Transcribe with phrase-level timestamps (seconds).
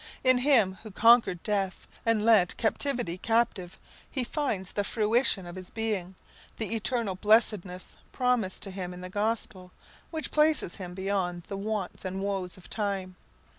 [0.23, 3.77] In Him who conquered death, and led captivity captive,
[4.09, 6.15] he finds the fruition of his being,
[6.57, 9.71] the eternal blessedness promised to him in the Gospel,
[10.09, 13.15] which places him beyond the wants and woes of time.